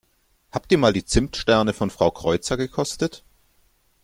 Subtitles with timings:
[0.51, 3.23] Habt ihr mal die Zimtsterne von Frau Kreuzer gekostet?